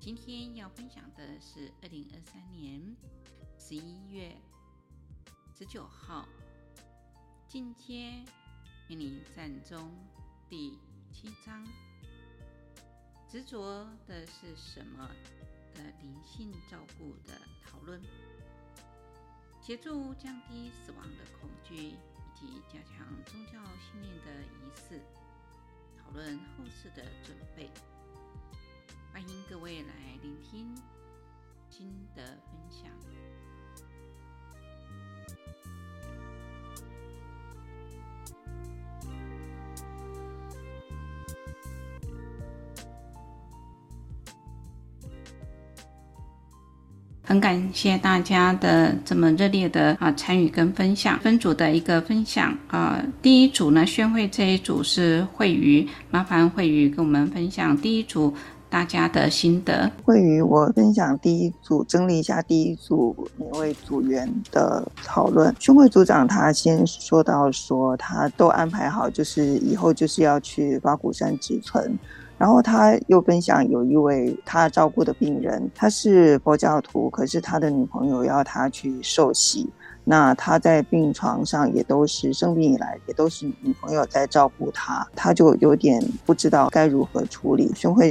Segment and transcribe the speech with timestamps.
[0.00, 2.96] 今天要分享的是二零二三年
[3.58, 4.34] 十一月
[5.54, 6.26] 十九号
[7.46, 8.24] 进阶
[8.88, 9.92] 陪你善终
[10.48, 10.78] 第
[11.12, 11.62] 七章，
[13.28, 15.06] 执着的是什么
[15.74, 18.00] 的灵性照顾的讨论，
[19.60, 21.96] 协助降低死亡的恐惧以
[22.34, 25.02] 及加强宗教信念的仪式，
[26.02, 27.70] 讨论后事的准备。
[29.12, 30.66] 欢迎各位来聆听
[31.68, 32.88] 心得分享。
[47.22, 53.00] 很感谢大家的这么热烈的啊参与跟分享，分组的一个分享啊。
[53.22, 58.34] 第一组呢，宣慧这一组是慧瑜，麻烦慧瑜跟我们分享第一组。
[58.70, 65.52] 大家的心得，会与我分享第一组，整理一下第一组每位组员的讨论。
[65.58, 71.98] 宣慧组长他先说到说，他都安排好，就是以后就是要去法鼓山植村。
[72.38, 79.68] 然后他又分享有一位他照顾的病人，他是佛教徒，可是他的女朋友要他去受洗。
[80.04, 87.70] 那他在病床上也都是生病以来也都是女朋友在照顾他，他就有点不知道该如何处理。
[87.74, 88.10] 宣慧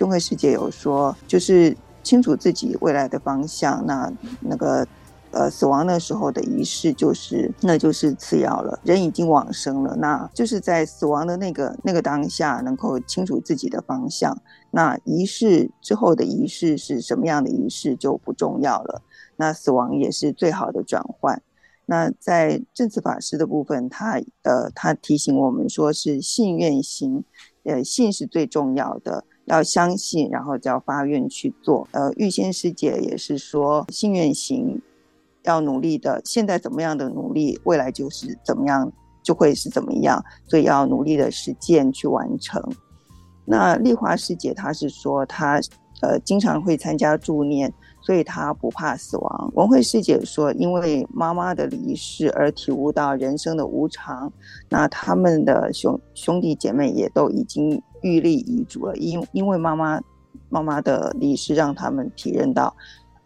[0.00, 0.10] 中。
[0.10, 3.86] 慧师姐有说，就是清楚自己未来的方向。
[3.86, 4.84] 那那个，
[5.30, 8.80] 呃，死亡那时候的仪式，就是那就是次要了。
[8.82, 14.36] 人已经往生了，那就是在死亡的那个那个当下，能够清楚自己的方向。
[14.72, 19.02] 那仪式之后的仪式是什么样的仪式就不重要了。
[19.36, 21.40] 那死亡也是最好的转换。
[21.86, 27.22] 那在证慈法师的部分，他呃，他提醒我们说是信愿行，
[27.62, 29.24] 呃，信是最重要的。
[29.50, 31.86] 要相信，然后就要发愿去做。
[31.90, 34.80] 呃，玉仙师姐也是说，信愿行
[35.42, 36.22] 要努力的。
[36.24, 38.90] 现在怎么样的努力，未来就是怎么样，
[39.24, 40.24] 就会是怎么样。
[40.46, 42.62] 所以要努力的实践去完成。
[43.44, 45.60] 那丽华师姐她是说，她
[46.00, 47.72] 呃经常会参加助念，
[48.02, 49.52] 所以她不怕死亡。
[49.56, 54.32] 文慧师姐说，因为妈妈的离世而体悟到人生的无常。
[54.68, 57.82] 那他们的兄兄弟姐妹也都已经。
[58.02, 60.00] 预立遗嘱了，因因为妈妈
[60.48, 62.74] 妈妈的离世让他们体认到，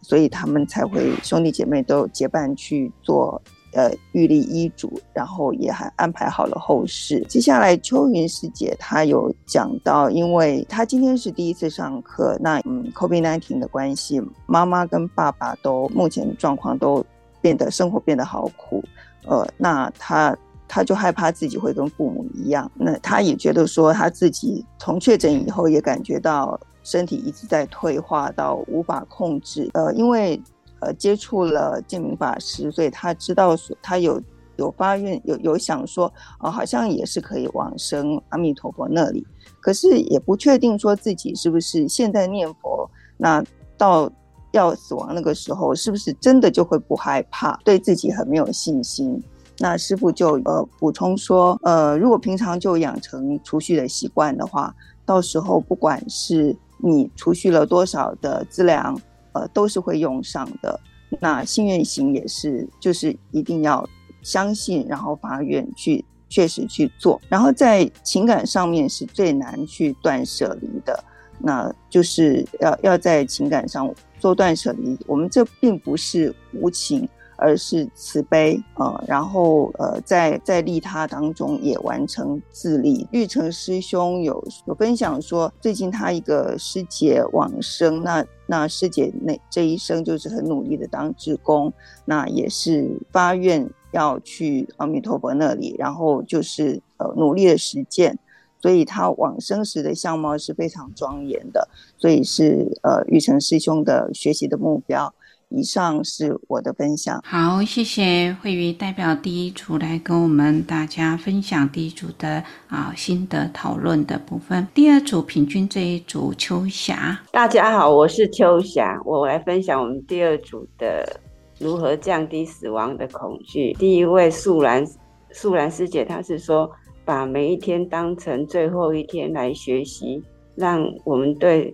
[0.01, 3.41] 所以他们才会兄弟姐妹都结伴去做
[3.73, 7.23] 呃预立遗嘱，然后也还安排好了后事。
[7.27, 17.03] 接下来秋云师姐她有讲到，因为她今天是第一次上课，那嗯，COVID nineteen 的关系，妈妈跟爸爸都目前状况都
[17.41, 18.83] 变得生活变得好苦，
[19.25, 20.35] 呃，那她。
[20.67, 29.69] 他就害怕自己会跟父母一样，那他也觉得说他自己从确诊以后也感觉到身体一直在退化到无法控制。
[29.73, 30.41] 呃，因为
[30.79, 34.21] 呃接触了建明法师，所以他知道他有
[34.57, 39.25] 有发愿有有想说啊、呃，好像也是可以往生阿弥陀佛那里，
[39.61, 43.43] 可是也不确定说自己是不是现在念佛，那
[43.77, 44.11] 到
[44.51, 49.21] 要死亡那个时候是不是真的就会不害怕，对自己很没有信心。
[49.57, 58.99] 那师傅就呃补充说，呃，如果平常就养成储蓄的习惯的话，到时候不管是你储蓄了多少的资粮，
[59.31, 60.79] 呃，都是会用上的。
[61.21, 63.87] 那信愿行也是，就是一定要
[64.21, 67.21] 相信，然后发愿去确实去做。
[67.29, 71.01] 然后在情感上面是最难去断舍离的，
[71.39, 74.97] 那就是要要在情感上做断舍离。
[75.07, 77.07] 我们这并不是无情。
[77.37, 83.07] 而是慈悲啊、呃，然后呃，在在利他当中也完成自利。
[83.11, 91.71] 玉成师兄有有分享说，最近他一个师姐往生，那那师姐那这一生就是很努力的当志工，
[92.05, 98.17] 那也是发愿要去阿弥陀佛那里，然后就是呃努力的实践，
[98.61, 101.67] 所以他往生时的相貌是非常庄严的，
[101.97, 105.13] 所以是呃玉成师兄的学习的目标。
[105.55, 107.21] 以上是我的分享。
[107.23, 114.67] 好，谢谢慧瑜代表第一组来跟我们大家分享第一组的啊心得讨论的部分。
[114.73, 121.21] 第二组平均这一组秋霞，大家好，我是秋霞，我来分享我们第二组的
[121.57, 123.71] 如何降低死亡的恐惧。
[123.75, 124.85] 第一位素兰
[125.31, 126.69] 素兰师姐，她是说
[127.05, 130.21] 把每一天当成最后一天来学习，
[130.53, 131.73] 让我们对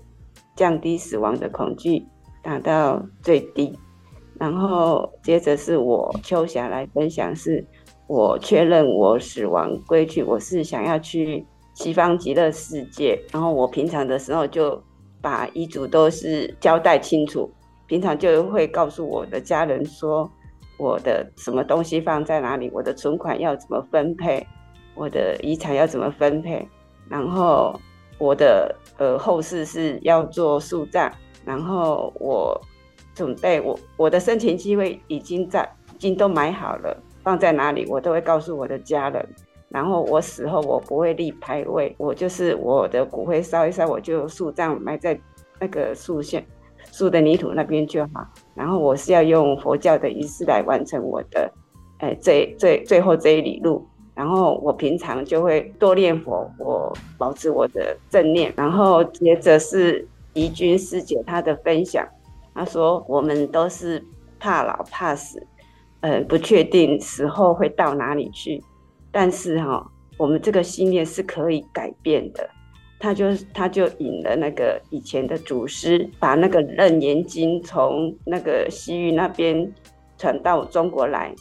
[0.56, 2.06] 降低死亡的恐惧
[2.42, 3.78] 达到最低，
[4.40, 7.66] 然后接着是我秋霞来分享，是
[8.08, 14.82] 我确认我死亡归去，我是想要去西方极乐世界，然后我平常的时候就
[15.22, 17.50] 把遗嘱都是交代清楚，
[17.88, 20.30] 平常就会告诉我的家人说
[20.80, 24.46] 我的什么东西放在哪里，我的存款要怎么分配，
[24.96, 26.68] 我的遗产要怎么分配，
[27.08, 27.80] 然后
[28.18, 31.12] 我的呃后事是要做树葬。
[31.44, 32.60] 然后我
[33.16, 39.28] 准备我我的生前机会已经在已经都买好了，放在哪里我都会告诉我的家人。
[39.70, 45.20] 然后我死后我不会立牌位，我就是我的骨灰烧一烧，我就树葬埋在
[45.60, 46.42] 那个树下
[46.92, 48.28] 树的泥土那边就好。
[48.54, 51.52] 然后我是要用佛教的仪式来完成我的，
[52.00, 53.88] 哎，最最最后这一里路。
[54.14, 58.54] 然后我平常就会多念佛，我保持我的正念。
[58.56, 60.08] 然后接着是。
[60.34, 62.08] 怡君师姐她的分享，
[62.54, 64.04] 她说：“我们都是
[64.40, 65.46] 怕老怕死，
[66.00, 68.64] 呃，不确定死后会到哪里去。
[69.12, 69.88] 但是哈、哦，
[70.18, 72.50] 我们这个信念是可以改变的。
[73.00, 79.74] 他就他就引了那个以前的祖师，把那个《楞严经》从那个西域那边
[80.18, 81.34] 传到中国来。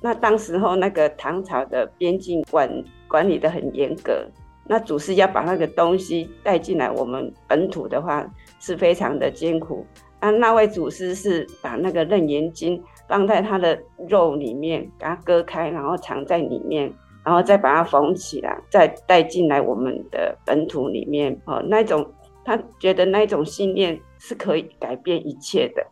[0.00, 2.68] 那当时候那个唐朝的边境管
[3.06, 4.26] 管理的很严格。”
[4.72, 8.26] 那祖师要把那个东西带进来，我们本土的话
[8.58, 9.84] 是非常的艰苦。
[10.18, 13.78] 啊，那位祖师是把那个楞严经放在他的
[14.08, 16.90] 肉里面，给它割开，然后藏在里面，
[17.22, 21.38] 然后再把它缝起来，再带进来我们的本土里面。
[21.44, 22.10] 哦，那种
[22.42, 25.86] 他觉得那种信念是可以改变一切的。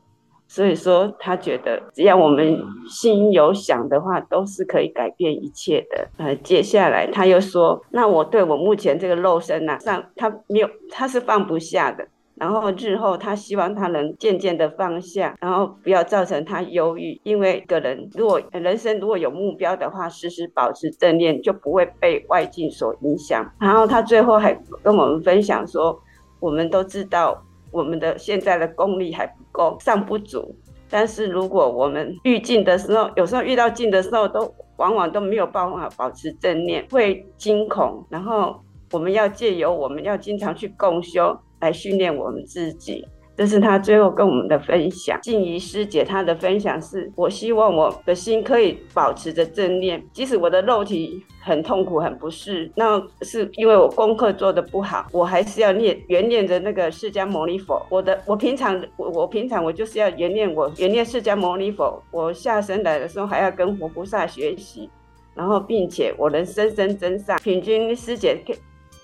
[0.52, 6.08] 所以说，他觉得只要我们心有想的话，都是可以改变一切的。
[6.16, 12.04] 呃，接下来他又说，那我对我目前这个肉身呐、啊，上他没有，他是放不下的。
[12.34, 17.20] 然后日后他希望他能渐渐的放下，然后不要造成他忧郁。
[17.22, 23.48] 因为一个人如果人生如果有目标的话，时时保持正念，就不会被外境所影响。
[23.60, 24.52] 然后他最后还
[24.82, 25.96] 跟我们分享说，
[26.40, 27.40] 我们都知道。
[27.70, 30.54] 我们的现在的功力还不够，尚不足。
[30.88, 38.04] 但是如果我们遇境的时候，有时候遇到境的时候，都往往都没有办法保持正念，会惊恐。
[38.08, 43.06] 然后我们要借由我们要经常去共修来训练我们自己。
[43.40, 45.18] 这是他最后跟我们的分享。
[45.22, 57.82] 静怡师姐她的分享是：我希望我的心可以保持着正念，即使我的肉体很痛苦、很不适，那是因为我功课做得不好，我还是要念原念着那个释迦牟尼佛。
[57.88, 61.98] 我的我平常我我平常我就是要原念我原念释迦牟尼佛。
[62.10, 64.90] 我下生来的时候还要跟活菩萨学习，
[65.34, 67.38] 然后并且我能生生增上。
[67.38, 68.36] 品君师姐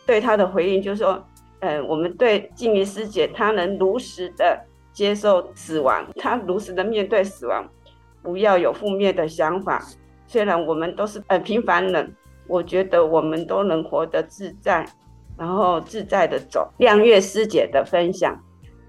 [0.04, 1.24] 对他的回应就是说。
[1.60, 4.60] 嗯，我们对静怡师姐，她能如实的
[4.92, 7.66] 接受死亡，她如实的面对死亡，
[8.22, 9.82] 不要有负面的想法。
[10.26, 12.14] 虽然我们都是呃平凡人，
[12.46, 14.86] 我觉得我们都能活得自在，
[15.38, 16.70] 然后自在的走。
[16.76, 18.38] 亮月师姐的分享，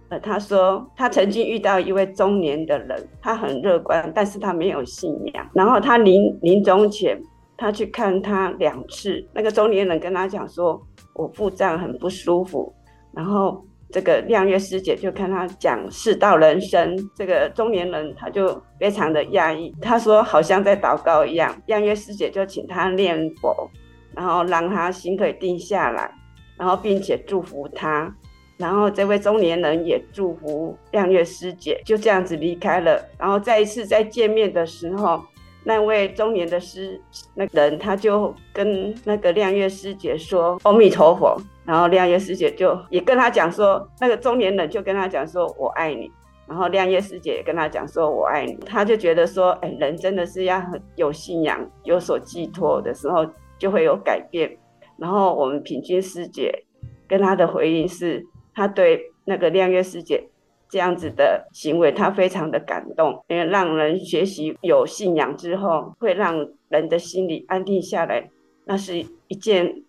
[0.09, 5.49] 呃，她说她曾经遇到一位中年的人，他很乐观，但是他没有信仰。
[5.53, 7.17] 然后他临临终前，
[7.55, 10.85] 他去看他两次，那个中年人跟他讲说。
[11.17, 12.71] 我腹胀很不舒服，
[13.11, 21.59] 然后这个亮月师姐就看他讲世道人生，这个中年人他就非常的压抑，他说好像在祷告一样。
[21.65, 23.67] 亮月师姐就请他念佛，
[24.15, 26.13] 然后让他心可以定下来，
[26.55, 28.15] 然后并且祝福他，
[28.57, 33.03] 然后这位中年人也祝福亮月师姐，就这样子离开了。
[33.17, 35.19] 然后再一次再见面的时候。
[35.67, 36.97] 那位中年的师
[37.35, 46.09] 那个人，他就跟那个亮月师姐说：“阿弥陀佛。”然后亮月师姐就也跟他讲说：“那个中年人就跟他讲说，我爱你。”
[46.47, 53.27] 然后亮月师姐也跟他讲说：“我爱你。”他就觉得说：“哎，人真的是要很有信仰、有所寄托的时候，
[53.59, 54.57] 就会有改变。”
[54.97, 56.63] 然后我们平君师姐
[57.09, 60.29] 跟他的回应是：他对那个亮月师姐。
[60.69, 68.29] 这样子的行为，他非常的感动，因为让人学习有信仰之后，会让人的心里安定下来，
[68.65, 69.83] 那是一件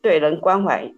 [0.00, 0.92] 对人关怀，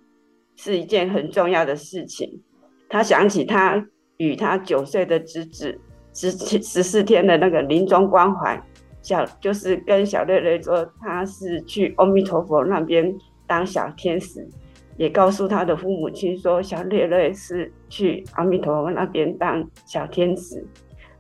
[0.57, 2.43] 是一件很重要的事情。
[2.89, 3.87] 他想起他
[4.19, 5.81] 与他九岁的侄子
[6.13, 8.63] 十十四天的那个临终关怀，
[9.01, 13.15] 小就是跟小瑞瑞说，他是去阿弥陀佛那边
[13.47, 14.47] 当小天使，
[14.97, 20.67] 也告诉他的父母亲说，小瑞瑞是去阿弥陀佛那边当小天使，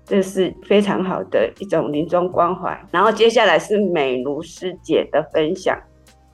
[0.04, 2.78] 这是非常好的一种临终关怀。
[2.90, 5.78] 然后接下来是美如师姐的分享，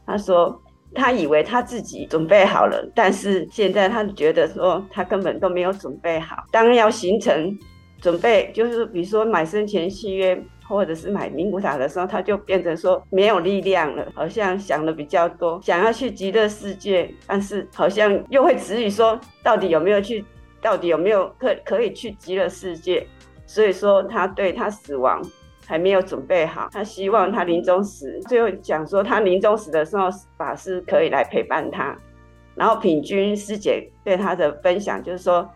[0.06, 0.60] 她说。
[0.94, 6.36] 他以为他自己准备好了，但是现在他觉得说他根本都没有准备好。
[6.50, 7.54] 当要形成
[8.00, 20.24] 准备，就是比如说买生前契约或者是买灵骨塔的时候，他就变成说没有力量了，好像想的比较多，想要去极乐世界，但是好像又会质疑说到底有没有去，
[20.60, 23.06] 到底有没有可可以去极乐世界？
[23.46, 25.20] 所以说他对他死亡。
[25.70, 30.08] 还没有准备好，他希望他临终时，最后讲说他临终时的时候，
[30.38, 31.94] 法师可以来陪伴他。
[32.54, 35.46] 然后品君师姐对他的分享就是说，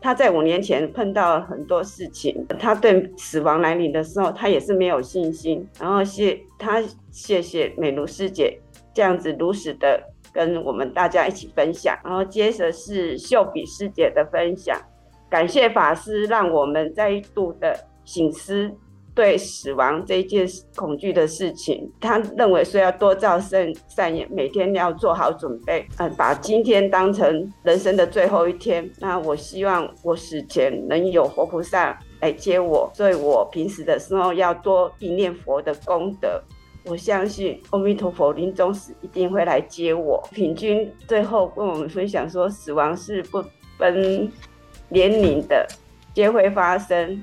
[0.00, 5.66] 他在五年前碰到很多事情，他对死亡来临的时候，他也是没有信心。
[5.78, 8.58] 然后谢他谢谢美如师姐
[8.94, 10.02] 这样子如实的
[10.32, 11.98] 跟我们大家一起分享。
[12.02, 14.80] 然后接着是秀比师姐的分享，
[15.28, 18.70] 感谢法师让我们再度的醒思。
[19.20, 28.90] 对死亡这件恐惧的事情，他认为说要多造善善业，每天要做好准备，嗯，把今天当成人生的最后一天。
[28.98, 36.42] 那我希望我死前能有活菩萨来接我，所以我平时的时候要多忆念佛的功德。
[36.86, 40.26] 我相信阿弥陀佛临终时一定会来接我。
[40.32, 43.44] 平君最后跟我们分享说，死亡是不
[43.76, 44.32] 分
[44.88, 45.66] 年龄的，
[46.14, 47.20] 皆会发生。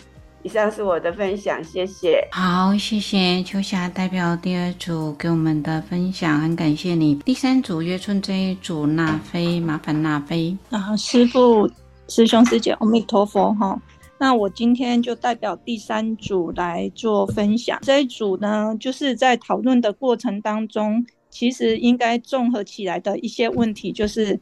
[0.48, 2.26] 以上是我的分享，谢谢。
[2.32, 7.16] 好，谢谢秋霞代表第二组给我们的分享，很感谢你。
[7.16, 10.58] 第三组月春这一组，那菲，麻烦那菲。
[10.70, 11.70] 啊，师傅、
[12.08, 13.78] 师兄、师姐，阿弥陀佛哈。
[14.18, 17.78] 那我今天就代表第三组来做分享。
[17.82, 24.40] 这一组呢，就是在讨论的过程当中，其实应该综合起来的一些问题，就是。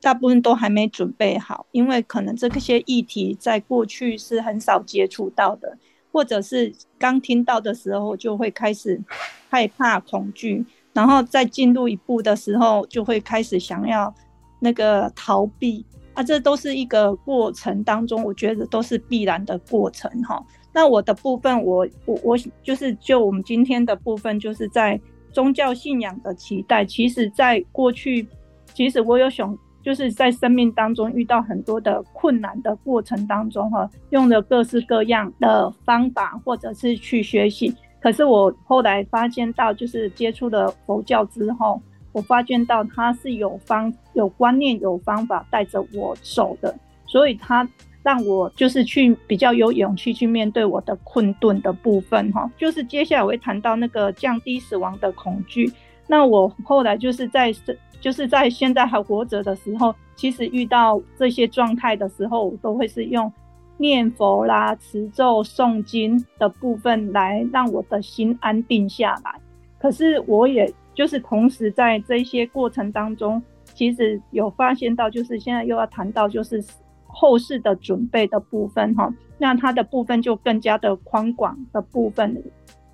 [0.00, 5.76] 大部分都还没准备好，因为可能这些议题在过去是很少接触到的，
[6.10, 8.98] 或者是刚听到的时候就会开始
[9.50, 14.14] 害怕、恐惧，然后再进入一步的时候就会开始想要
[14.60, 15.84] 那个逃避
[16.14, 20.42] 啊，这都是一个过程当中，我觉得都是必然的过程哈。
[20.72, 24.98] 那我的部分，我我我就是就我们今天的部分，就是在
[25.32, 28.26] 宗教信仰的期待，其实在过去。
[28.78, 37.74] 其实我有想，就是在生命当中遇到很多的困难的过程当中，哈，用了各式各样的方法，或者是去学习。
[38.00, 41.82] 可是我后来发现到，就是接触了佛教之后，
[42.12, 46.72] 我发现到它是有方、有观念、有方法带着我走的，
[47.04, 47.68] 所以它
[48.04, 52.48] 让我就是去比较有勇气去面对我的困顿的部分，哈。
[52.56, 55.68] 就是接下来我会谈到那个降低死亡的恐惧。
[56.08, 57.54] 那我后来就是在
[58.00, 63.32] 就是在现在还活着的时候，其实遇到这些状态的时候，我都会是用
[63.76, 69.38] 念佛啦、持咒、诵经的部分来让我的心安定下来。
[69.78, 73.40] 可是我也就是同时在这些过程当中，
[73.74, 76.64] 其实有发现到，就是现在又要谈到就是
[77.06, 82.42] 后世的准备的部分哈，那它的部分就更加的宽广的部分，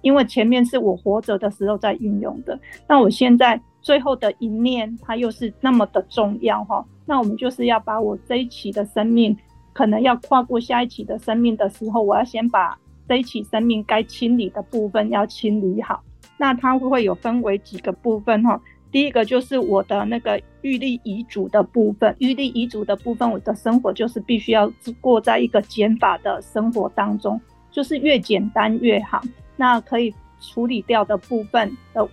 [0.04, 2.56] 因为前面是我活着的时候在运用的，
[2.86, 3.60] 那我现在。
[3.84, 6.82] 最后的一念，它又是那么的重要哈。
[7.04, 9.36] 那我们就是要把我这一期的生命，
[9.74, 16.02] 可能要跨过下一期的生命的时候，我要先把这一期生命该清理的部分要清理好。
[16.38, 18.58] 那它会有分为几个部分哈。
[18.90, 27.38] 第一个就是我的那个预立遗嘱的部分，预立遗嘱的部分，我的生活就是必须要过在一个减法的生活当中，
[27.70, 29.20] 就是越简单越好。
[29.56, 32.08] 那可以处理掉的部分的。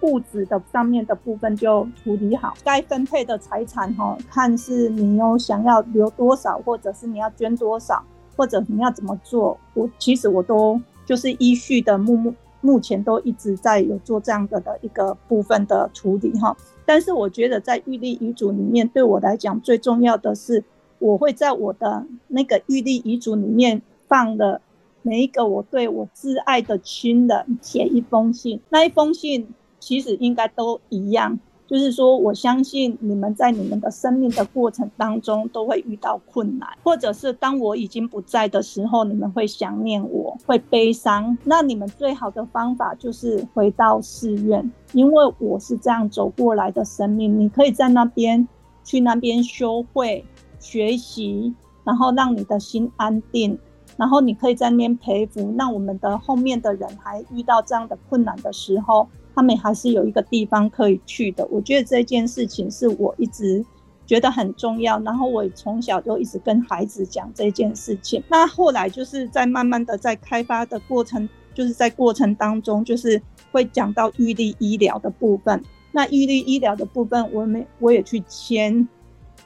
[0.00, 8.00] 物质的上面的部分就处理好，该分配的财产哈，看是你有想要留多少，或者是你要捐多少，
[8.36, 16.56] 或者你要怎么做，我其实我都就是依序的目目目前都一直在有做这样的的一个部分的处理哈。
[16.86, 20.62] 但是我觉得在预立遗嘱里面，对我来讲最重要的是，
[21.00, 24.60] 我会在我的那个预立遗嘱里面放了
[25.02, 29.48] 每一个我对我挚爱的亲人写一封信，那一封信。
[29.80, 31.38] 其实应该都一样，
[31.68, 41.38] 就是说，我相信你们在你们的生命的过程当中都会遇到困难，或者是当我已经不在的时候，你们会想念我，会悲伤。
[41.44, 47.38] 那你们最好的方法就是回到寺院，因为我是这样走过来的生命。
[47.38, 48.48] 你可以在那边
[48.82, 50.24] 去那边修会
[50.58, 53.56] 学习，然后让你的心安定。
[53.98, 61.44] 然后你可以在那边陪扶，那我们的后面的人还遇到这样的困难的时候，他们还是有一个地方可以去的。
[61.50, 63.64] 我觉得这件事情是我一直
[64.06, 68.22] 觉得很重要，然后我从小就一直跟孩子讲这件事情。
[68.28, 75.60] 那后来就是在慢慢的在开发的过程，就是在过程当中，就是会讲到预立医疗的部分。
[75.90, 78.86] 那预立医疗的部分，我没我也去签，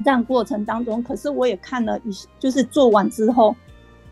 [0.05, 3.57] 这样过程当中，可是我也看了一，就是做完之后。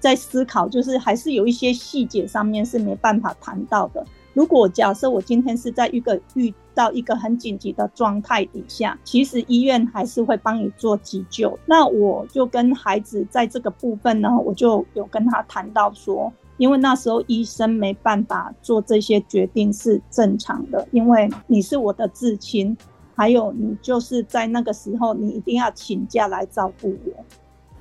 [0.00, 4.04] 在思考，就是还是有一些细节上面是没办法谈到的。
[4.32, 11.58] 如果假设我今天是在一个遇到一个很紧急的状态底下，其实医院还是会帮你做急救。
[11.66, 22.74] 那我就跟孩子在这个部分呢，我就有跟他谈到说，因为那时候医生没办法做这些决定是正常的，因为你是我的至亲，
[23.16, 27.24] 还有你就是在那个时候你一定要请假来照顾我，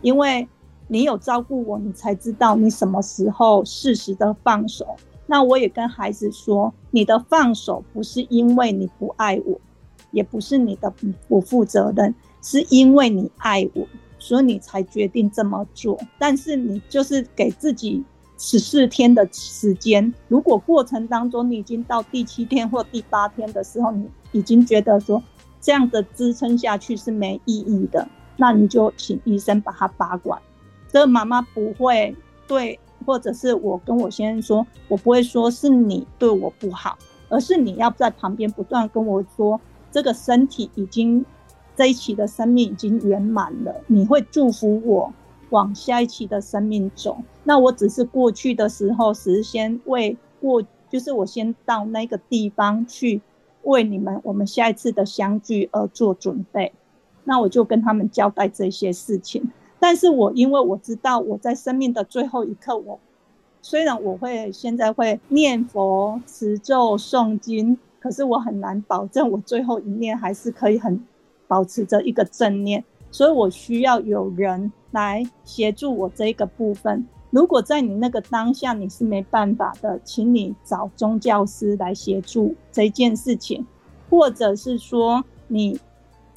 [0.01, 0.45] 因为。
[0.91, 4.85] 你有照顾我，你才知道你什么时候适时的放手。
[5.27, 9.61] 那我也跟孩子说，你的放手不是因为你不爱我，
[10.09, 10.91] 也不是你的
[11.27, 15.99] 不负责任，是因为你爱我，所以你才决定这么做。
[16.17, 18.03] 但是你就是给自己
[18.39, 25.21] 十四天的时间，如果过程当中你已经到第七天或第八天的时候，你已经觉得说
[25.61, 30.41] 这样的支撑下去是没意义的，那你就请医生把它拔管。
[30.91, 32.15] 这妈妈不会
[32.47, 36.97] 对，或者是我跟我先生说，我不会说是你对我不好，
[37.29, 39.59] 而是你要在旁边不断跟我说，
[39.91, 41.23] 这个身体已经
[41.75, 45.13] 这一期的生命已经圆满了，你会祝福我
[45.51, 47.17] 往下一期的生命走。
[47.43, 53.21] 那我只是过去的时候，只是先为过，就是我先到那个地方去
[53.63, 56.71] 为你们我们下一次的相聚而做准备。
[57.23, 59.51] 那我就跟他们交代这些事情。
[59.79, 62.99] 但是我因为我知道我在生命的最后一刻，我
[63.61, 71.01] 虽然我会现在会念佛、持咒、诵经，可是我很难保证我最后一念还是可以很
[71.47, 77.07] 保持着一个正念，所以我需要有人来协助我这一个部分。
[77.31, 83.65] 如果在你那个当下你是没办法的，请你找宗教师来协助这件事情，
[84.09, 85.79] 或者是说你。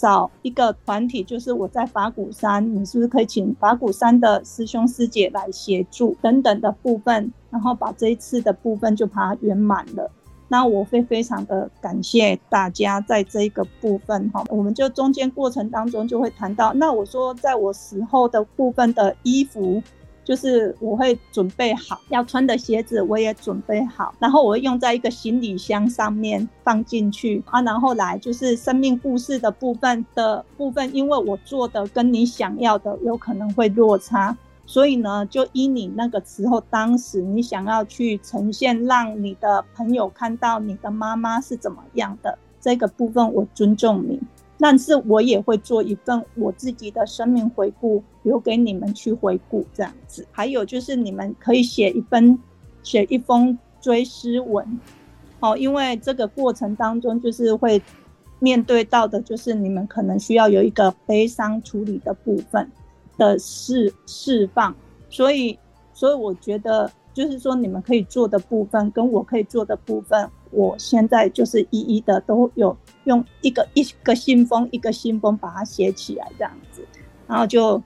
[0.03, 10.11] 找一个团体，就是我在法鼓山，你是不是可以请法鼓山的师兄师姐来协助等等的部分，然后把这一次的部分就把它圆满了。
[10.49, 19.81] 那我会非常的感谢大家在这一个部分哈，我们就中间过程当中就会谈到，那我说在我死后的部分的衣服。
[20.25, 44.21] 就是我会准备好要穿的鞋子，我也准备好，然后我会用在一个行李箱上面放进去啊，然后来就是生命故事的部分的部分，因为我做的跟你想要的有可能会落差，所以呢，就依你那个时候当时你想要去呈现，让你的朋友看到你的妈妈是怎么样的这个部分，我尊重你。
[44.63, 50.25] 但是我也会做一份我自己的生命回顾，留给你们去回顾这样子。
[50.31, 52.39] 还有就是你们可以写一封，
[52.85, 54.79] 写一封追思文，
[55.41, 57.83] 哦，因为这个过程当中就是会
[58.39, 62.71] 面对到的，就是你们可能需要有一个悲伤处理的部分
[63.19, 64.73] 的释释放，
[65.11, 65.59] 所以，
[65.93, 70.31] 所以我觉得就是说你们可以做的部分，跟我可以做的部分。
[70.53, 76.87] 我现在就是一一的都有用一个一个信封一个信封把它写起来这样子，
[77.27, 77.83] 然后就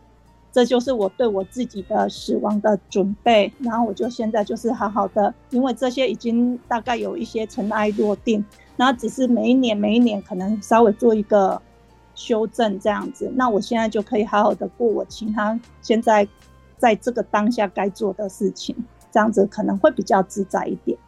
[0.52, 8.44] 这就是我对我自己的死亡的准备，然后我就现在就是好好的，因为这些已经大概有一些尘埃落定，
[8.76, 11.60] 然后只是每一年每一年可能稍微做一个
[12.14, 16.26] 修正这样子，那我现在就可以好好的过我其他现在
[16.78, 18.74] 在这个当下该做的事情，
[19.12, 20.98] 这样子可能会比较自在一点。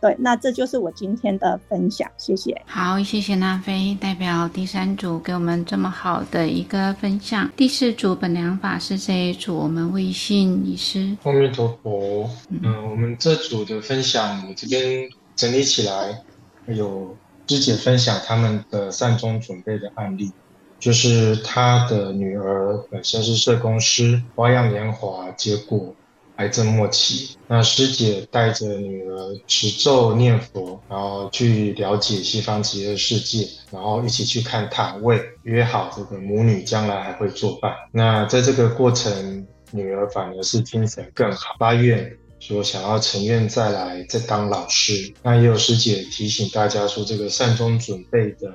[0.00, 2.60] 对，那这就是我今天的分享，谢谢。
[2.66, 7.50] 好，谢谢娜菲代表第三组给我们这么好的一个分享。
[7.56, 11.16] 第四组本良法师这一组，我们微信医师。
[11.24, 12.30] 阿弥陀佛。
[12.48, 16.22] 嗯，我们这组的分享，我这边整理起来，
[16.66, 17.16] 有
[17.48, 20.30] 师姐分享他们的善终准备的案例，
[20.78, 25.94] 就是他的女儿本身是社工师，花样年华，结果。
[26.38, 37.72] 癌症末期，那师姐带着女儿持咒念佛，然后去了解西方极乐世界，然后一起去看塔位，约好这个母女将来还会作伴。
[37.92, 45.12] 那在这个过程，女儿反而是精神更好，发愿说想要成愿再来再当老师。
[45.24, 48.48] 那也有师姐提醒大家说，这个善终准备的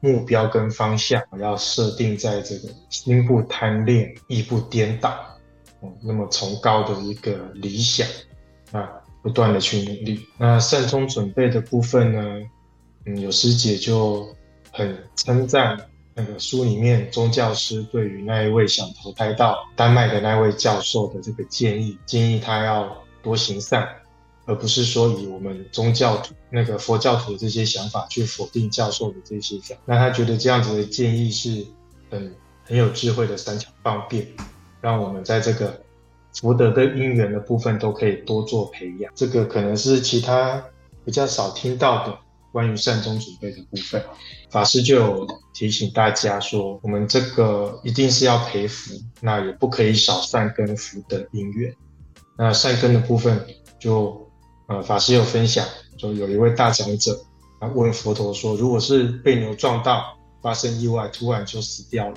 [0.00, 5.16] 目标跟方向要设定在这个心不贪恋，意不颠倒。
[6.02, 8.06] 那么崇高的一个理想
[8.72, 8.88] 啊，
[9.22, 10.26] 不断的去努力。
[10.36, 12.40] 那善终准备的部分呢，
[13.06, 14.28] 嗯，有师姐就
[14.72, 15.78] 很称赞
[16.14, 23.88] 那个书里面宗教师对于那一位想投胎到丹麦的那位教授的这个建议，建议他要多行善，
[24.46, 29.78] 而不是说以我们宗教徒那个佛教徒的这些想法去否定教授的这些想。
[29.84, 31.64] 那他觉得这样子的建议是
[32.10, 34.26] 很很有智慧的三巧方便。
[34.80, 35.80] 让我们在这个
[36.34, 40.62] 福德的因缘的部分都可以多做培养，这个可能是其他
[41.04, 42.16] 比较少听到的
[42.52, 44.02] 关于善终准备的部分。
[44.50, 51.74] 法师就有提醒大家说，我们这个一定是要培福，那也不可以少善根福德因缘。
[52.36, 53.44] 那善根的部分
[53.80, 54.26] 就，
[54.68, 57.18] 呃，法师有分享，就有一位大长者，
[57.60, 62.16] 他问佛陀说，如果是被牛撞到，发生意外，突然就死掉了，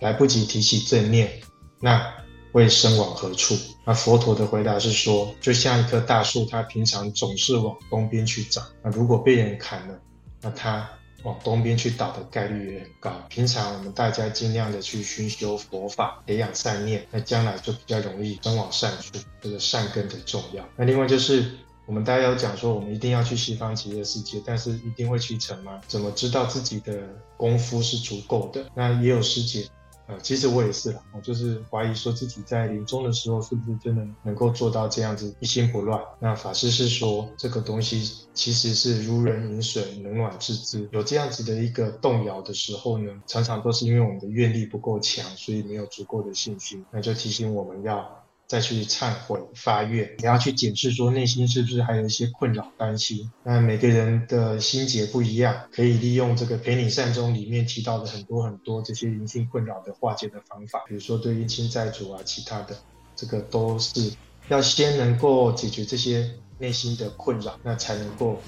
[0.00, 1.32] 来不及提起正念。
[1.80, 2.14] 那
[2.52, 3.56] 会生往何处？
[3.84, 8.64] 那佛陀的回答是说，就像一棵大树，它平常总是往东边去长。
[8.82, 10.00] 那如果被人砍了，
[10.40, 10.88] 那它
[11.24, 13.10] 往东边去倒的概率也很高。
[13.28, 19.18] 平常我们大家尽量的去熏修佛法，培养善念，那将来就比较容易生往善处。
[19.40, 20.64] 这个善根的重要。
[20.76, 21.50] 那另外就是
[21.86, 25.80] 我们大家有讲说，我们一定要去西方极乐世界，但是一定会去成吗？
[25.88, 27.02] 怎么知道自己的
[27.36, 28.64] 功夫是足够的？
[28.74, 29.66] 那也有师姐。
[30.06, 35.98] 呃，其实我也是啦，我就是怀疑说自己在临终的时候是不是真的能够做到这样子一心不乱。
[36.20, 40.86] 那法师是说，这个东西其实是如人饮水，冷暖自知。
[40.92, 46.84] 有这样子的一个动摇的时候呢，常常都是因为我们的愿力不够强，所以没有足够的信心。
[46.90, 48.23] 那就提醒我们要。
[48.46, 53.30] 再去忏悔发愿，你要去检视说内心是不是还有一些困扰担心。
[53.42, 62.76] 那每个人的心结不一样，可以利用这个陪你善终里面提到的很多很多这些灵性困扰的化解的方法，比如说对冤亲债主啊，其他的，
[63.16, 64.12] 这个都是
[64.48, 68.40] 要先能够解决这些内心的困扰，那才能够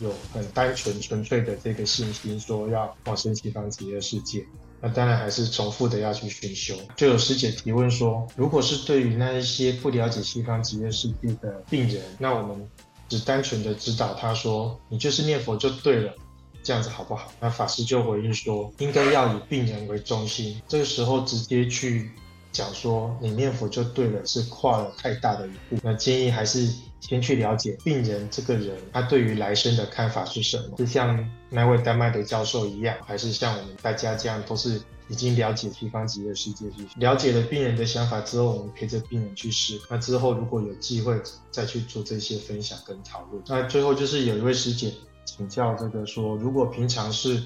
[0.00, 4.44] 有很单纯纯粹的这个信心，说要往生西方极乐世界。
[4.84, 6.74] 那当然还是重复的要去熏修。
[6.94, 12.68] 就有师姐提问说，如果是对于那一些不了解西方极乐世界的病人，那我们
[13.08, 16.12] 只单纯的指导他说，你就是念佛就对了，
[16.62, 17.32] 这样子好不好？
[17.40, 20.60] 那法师就回应说，应该要以病人为中心。
[20.68, 22.10] 这个时候直接去
[22.52, 25.78] 讲说你念佛就对了，是跨了太大的一步。
[25.82, 26.68] 那建议还是。
[27.06, 30.74] 先去了解病人这个人，他对于来生的看法是什么？
[30.78, 39.78] 是像那位丹麦的教授一样，还是像我们大家这样，都是已经了解西方极乐世界去了解了病人的想法之后，我们陪着病人去试。
[39.90, 43.42] 那之后如果有机会再去做这些分享跟讨论。
[43.48, 44.90] 那最后就是有一位师姐
[45.26, 47.42] 请教这个说，如果平常是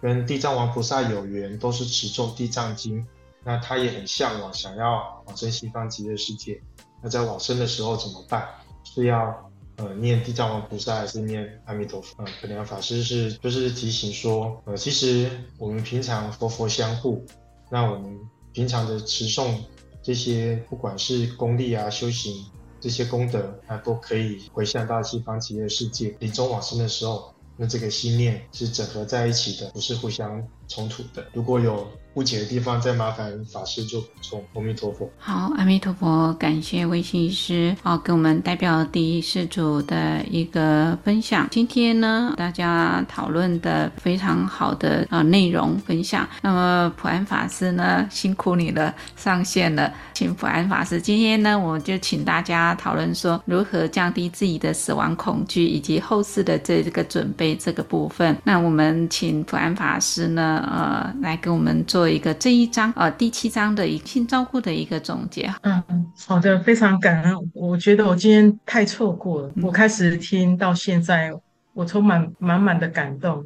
[0.00, 3.06] 跟地藏王菩萨有缘，都是持咒地藏经，
[3.44, 6.58] 那他也很向往想要往生西方极乐世界，
[7.02, 8.48] 那在往生的时候怎么办？
[8.84, 12.14] 是要呃念地藏王菩萨还是念阿弥陀佛？
[12.18, 17.24] 呃，可能法师是就是提醒说，呃，其实我们平常佛佛相护，
[17.70, 18.16] 那我们
[18.52, 19.56] 平常的持诵
[20.02, 22.44] 这些，不管是功力啊、修行
[22.80, 26.14] 这些功德，那都可以回向到西方极乐世界。
[26.20, 31.26] 临终往生的时候，那这个心念是整合在一起的，不是互相冲突的。
[31.32, 34.44] 如果有误解的地方，再麻烦法师做补充。
[34.54, 35.10] 阿弥陀佛。
[35.18, 41.48] 好，阿弥陀佛，感谢微信师哦，给我们代表第一世主的一个分享。
[41.50, 46.28] 今天呢，大家讨论的非常好的呃内容分享。
[46.40, 51.00] 那么普安法师呢，辛苦你了，上线了，请普安法师。
[51.00, 58.36] 今天呢，我就请大家讨论说如何降低自己的死亡恐惧，以及后事的这个准备这个部分。
[58.44, 62.08] 那我们请普安法师呢，呃，来给我们做。
[62.08, 65.52] 一个这一章呃第七章的一性照顾的一个总结。
[65.62, 65.82] 嗯，
[66.26, 67.34] 好的，非常感恩。
[67.52, 69.50] 我觉得我今天太错过了。
[69.62, 71.32] 我开始听到现在，
[71.72, 73.44] 我充满满满的感动。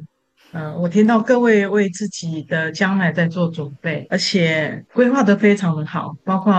[0.51, 6.53] 嗯，我听到各位为自己的将来在做准备，而且规划的非常的好，包括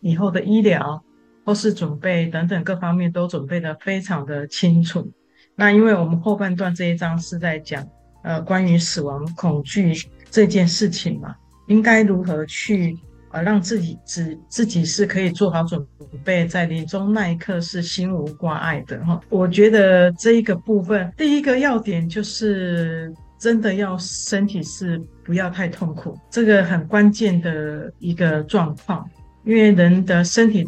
[0.00, 1.00] 以后的医疗、
[1.44, 5.12] 后事准备等等各方面都准备的非常的清楚。
[5.54, 7.86] 那因为我们后半段这一章是在讲
[8.26, 9.94] 呃关于死亡恐惧
[10.30, 11.34] 这件事情嘛。
[11.68, 12.96] 应该如何去
[13.30, 15.84] 呃让自己自自己是可以做好准
[16.24, 19.20] 备，在临终那一刻是心无挂碍的哈？
[19.28, 29.04] 我觉得这一个部分，第一个要点就是真的要身体是不要太痛苦，这个很关键的一个状况，
[29.44, 30.64] 因为人的身体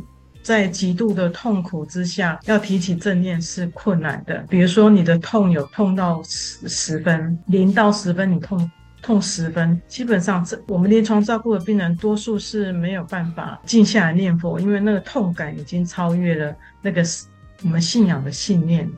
[0.49, 4.43] 在极度的痛苦之下，要提起正念是困难的。
[4.49, 8.71] 比如说你的痛有痛到十十分，零到十分你痛。
[9.03, 9.79] 痛十分。
[9.87, 17.05] 基本上，这我们临床照顾的病人多数是没有办法静下来念佛，因为那个痛感已经超越了那个
[17.63, 18.91] 我们信仰的信念。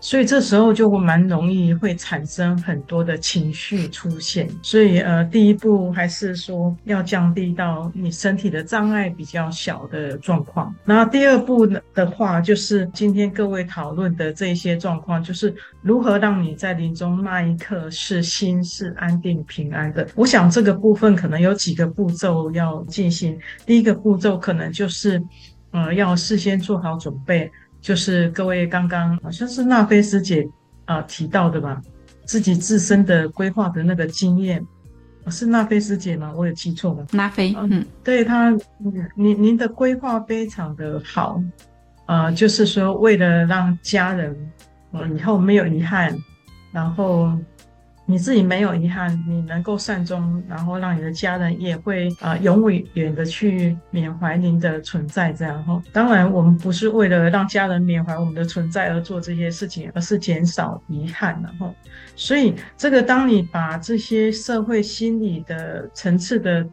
[0.00, 10.74] 所以这时候就会蛮容易会产生很多的情绪出现，所以呃，第一步还是说要降低到你身体的障碍比较小的状况。
[10.84, 20.06] 然后第二步的话，就是今天各位讨论的这些状况，就是如何让你在临终那一刻是心是安定平安的。
[20.14, 23.38] 我想这个部分可能有几个步骤要进行。
[23.66, 25.22] 第一个步骤可能就是
[25.72, 27.50] 呃，要事先做好准备。
[27.88, 30.46] 就是各位刚刚好像是娜菲师姐
[30.84, 31.80] 啊、呃、提到的吧，
[32.26, 34.62] 自己自身的规划的那个经验，
[35.30, 36.30] 是娜菲师姐吗？
[36.36, 37.06] 我有记错吗？
[37.12, 38.54] 娜菲，嗯，对她，
[39.16, 41.42] 您您的规划非常的好，
[42.04, 44.36] 啊、呃，就是说为了让家人，
[44.92, 46.14] 嗯、呃，以后没有遗憾，
[46.70, 47.32] 然后。
[48.10, 55.82] 你自己没有遗憾，你能够善终，然后让你的家人也会啊、呃、永远的去缅怀您的存在，这样哈。
[55.92, 61.74] 当然，我们不是为了让家人缅怀我们的存在而做这些事情，而是减少遗憾，然后，
[62.16, 66.66] 所以这个当你把这些社会心理的层次的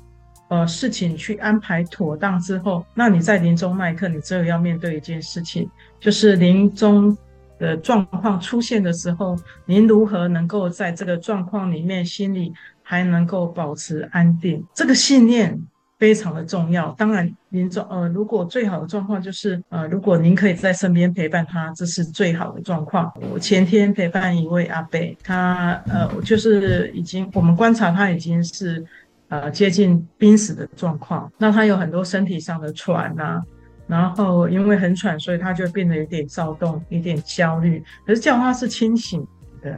[0.48, 5.70] 呃事情去安排妥当之后，那你在临终那一刻，你只有要面对一件事情，
[6.00, 7.16] 就是临终。
[7.58, 14.64] 的状况出现的时候，您如何能够在这个状况里面心里还能够保持安定？
[14.74, 15.60] 这个信念
[15.98, 16.92] 非常的重要。
[16.98, 23.12] 当然，临终呃，如果最好的状况就是呃，如果您可以在身边陪伴他，这是最好的状况。
[23.32, 28.86] 我前天陪伴一位阿伯，他呃，就是已经我们观察他已经是
[29.30, 33.42] 呃接近濒死的状况，那他有很多身体上的喘啊。
[33.88, 37.84] 然后因为很喘，所以他就变得有点躁动，有点焦虑。
[38.06, 39.26] 可是叫他是清醒
[39.62, 39.72] 的，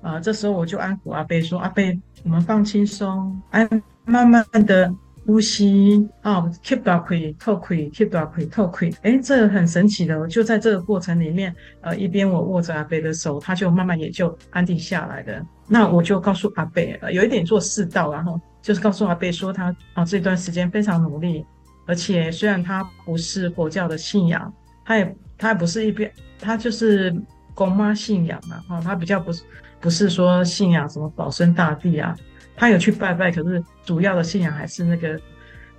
[0.00, 1.82] 啊、呃，这时候我就安抚阿伯说：“阿伯，
[2.24, 3.68] 我们放轻松，安，
[4.06, 4.90] 慢慢的
[5.26, 8.96] 呼吸啊，keep 到气，透气，keep 到气，透气。
[9.02, 15.46] 哎，这很神奇的，就在这个过程里面，呃，一边我握着阿伯的手，他就慢慢也就安定下来了。
[15.68, 21.44] 那我就告诉阿伯，呃，有一点做世道，然后就是告诉阿伯说他啊这段时间非常努力。”
[21.90, 27.12] 而且虽然他不是佛教的信仰，他也他也不是一边，他就是
[27.52, 29.42] 公妈信仰嘛，哈，他比较不是
[29.80, 32.14] 不是说信仰什么保生大帝啊，
[32.54, 35.20] 他有去拜拜，可是主要的信仰还是那个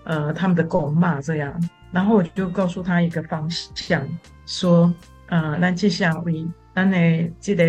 [0.04, 1.54] 呃他们的公妈这样。
[1.94, 4.06] 然后我就告诉他一个方向，
[4.46, 4.94] 说
[5.28, 6.46] 呃，咱这项为
[6.76, 7.64] 咱的这个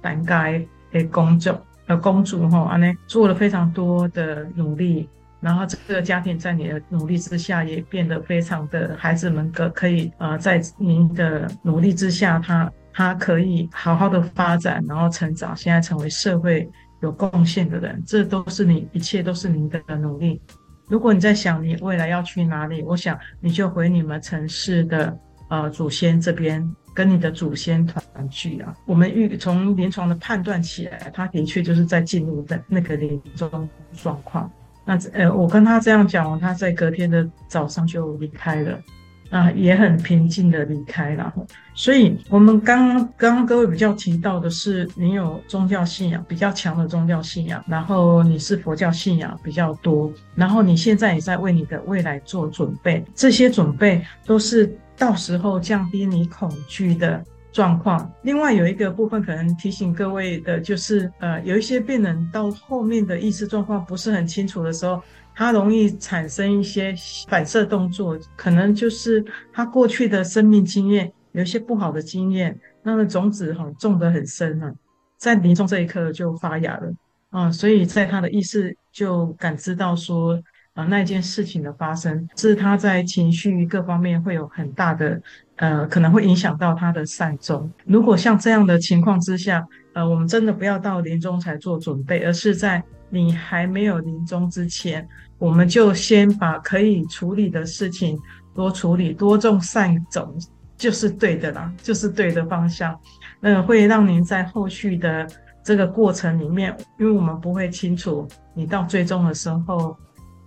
[0.00, 5.08] 单该的工作呃公主哈，安呢做了非常多的努力。
[5.40, 16.68] 然后这个家庭在你的努力之下也变得非常的，孩子们可可以呃在您的努力之下，他他可以好好的发展，然后成长，现在成为社会
[17.00, 20.40] 有贡献的人，这都是你一切都是您的努力。
[20.88, 25.16] 如果你在想你未来要去哪里，我想你就回你们城市的
[25.50, 28.74] 呃祖先这边，跟你的祖先团聚啊。
[28.86, 34.50] 我们预从临床的判断起来，他的确就是在进入的那个临终状况。
[34.88, 38.80] 那呃，我跟他这样讲完，他在隔天的早上就离开了，
[39.28, 41.30] 啊，也很平静的离开了。
[41.74, 57.22] 所以，我们刚刚刚刚各位比较提到的是，你有宗教信仰比较强的宗教信仰，然后你是佛教信仰比较多，然后你现在也在为你的未来做准备，这些准备都是到时候降低你恐惧的。
[57.58, 58.08] 状况。
[58.22, 65.02] 另外有一个部分可能提醒各位的，就是呃，有一些病人到后面的意识状况不是很清楚的时候，
[65.34, 66.94] 他容易产生一些
[67.26, 74.72] 反射动作，可能就是他过去的生命经验有一些不好的经验，那个种子哈种得很深啊，
[75.16, 76.92] 在临终这一刻就发芽了
[77.30, 80.40] 啊，所以在他的意识就感知到说。
[80.74, 85.20] 啊，那件事情的发生，是他在情绪各方面会有很大的，
[85.58, 87.70] 呃，可能会影响到他的善终。
[87.84, 95.06] 如果像这样的情况之下，呃，我们真的不要到临终才做准备，而是在你还没有临终之前，
[95.38, 98.18] 我们就先把可以处理的事情
[98.54, 100.34] 多处理，多种善种，
[100.76, 102.98] 就是对的啦，就是对的方向。
[103.40, 105.26] 那，会让您在后续的
[105.62, 109.96] 这个过程里面，因为我们不会清楚你到最终的时候。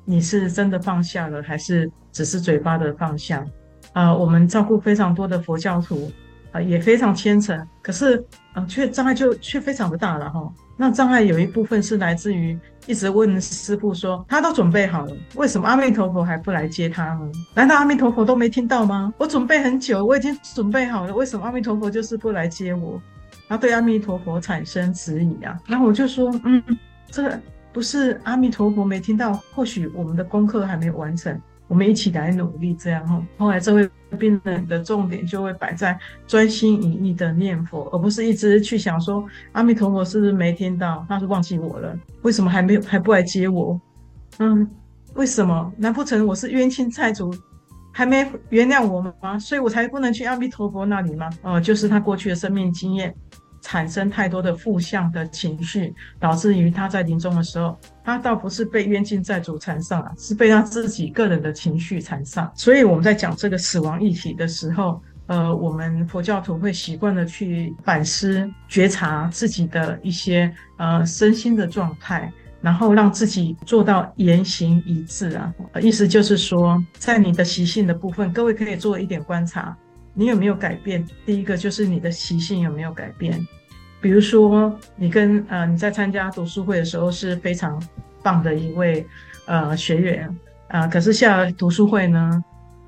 [0.03, 3.45] 你是真的放下了，还是只是嘴巴的放下？
[3.93, 6.11] 啊、呃，我们照顾非常多的佛教徒，
[6.51, 8.17] 啊、也非常虔诚，可是，
[8.53, 10.51] 啊、呃，却障碍就却非常的大了哈。
[10.77, 17.31] 那障碍有一部分是来自于一直问师父说，他都准备好了，为什么阿弥陀佛还不来接他呢？
[17.53, 19.13] 难道阿弥陀佛都没听到吗？
[19.17, 23.01] 我准备很久，我已经准备好了，为什么阿弥陀佛就是不来接我？
[23.47, 25.59] 他对阿弥陀佛产生质疑啊。
[25.67, 26.63] 然后我就说，嗯，
[27.09, 27.39] 这个。
[27.73, 31.39] 不是阿弥陀佛没听到，或许我们的功课还没有完成，
[31.71, 33.25] 我们一起来努力这样哈。
[33.37, 43.79] 后来这位病人的重点就会摆在专心一意的念佛，而不是一直去想说阿弥陀佛是不是没听到，他是忘记我了，为什么还没有还不来接我？
[44.39, 44.69] 嗯，
[45.13, 45.71] 为什么？
[45.77, 47.33] 难不成我是冤亲债主，
[47.93, 49.39] 还没原谅我吗？
[49.39, 51.29] 所以我才不能去阿弥陀佛那里吗？
[51.41, 53.15] 哦、就是他过去的生命经验。
[53.61, 62.51] 产生太多的负向的情绪，导致于他在临终的时候，他倒不是被冤亲债主缠上了，是被他自己个人的情绪缠上。
[62.55, 75.53] 所以我们在讲这个死亡议题的时候，呃，我们佛教徒会习惯的去反思、觉察自己的一些呃身心的状态，然后让自己做到言行一致啊。
[75.79, 79.77] 意思就是说，在你的习性的部分，各位可以做一点观察。
[80.13, 81.05] 你有没有改变？
[81.25, 83.39] 第一个就是你的习性有没有改变？
[84.01, 87.81] 比如说，你跟呃你在参加读书会的时候是非常
[88.23, 89.05] 棒的一位
[89.45, 90.35] 呃学员
[90.69, 92.43] 啊、可是下了读书会呢，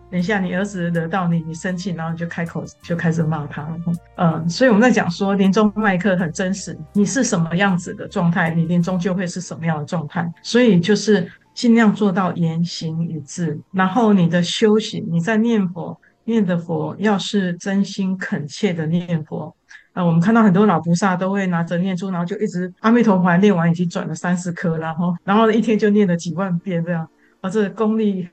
[0.09, 3.77] 等一下你儿子惹到你，你生气，然后你就开口就开始骂他了。
[4.15, 10.27] 嗯、所以我们在讲说临终麦克很真实，你是什么样子的状态，你临终就会是什么样的状态。
[10.41, 15.99] 所以就是尽量做到言行一致，然后你的修行，你在念佛。
[16.25, 19.53] 念的佛要是真心恳切的念佛，
[19.91, 27.07] 啊、我们看到很多老菩萨都会拿着念珠，然后就一直阿弥陀佛念完已经转了三四颗，然后然后一天就念了几万遍这样，
[27.41, 28.27] 啊，这功力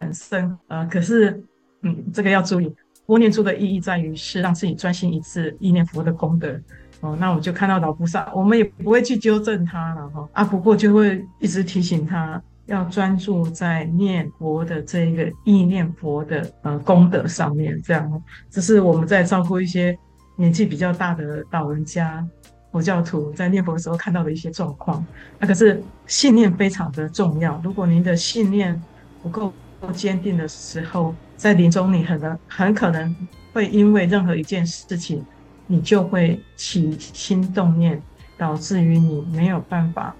[0.00, 0.86] 很深、呃。
[0.86, 1.42] 可是，
[1.82, 2.74] 嗯，这个要注意，
[3.06, 6.60] 拨念珠的意义在于是让自己专心一次意念佛的功德。
[7.00, 12.42] 哦、那我们就看到老菩萨，我们也不会去纠正他了哈，啊，不过就会一直提醒他。
[12.66, 19.96] 要专注在念佛的这一个意念佛的呃功德上面，这样，这是我们在照顾一些
[20.36, 22.26] 年纪比较大的老人家、
[22.72, 25.04] 佛教徒在念佛的时候看到的一些状况。
[25.38, 28.80] 那可是信念非常的重要，如果您的信念
[29.22, 29.52] 不够
[29.92, 33.14] 坚定的时候，在临终你很能很可能
[33.52, 35.24] 会因为任何一件事情，
[35.68, 38.02] 你就会起心动念，
[38.36, 40.14] 导致于你没有办法。